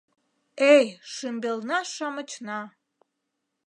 Эй, 0.73 0.85
шӱмбелна-шамычна! 1.13 2.59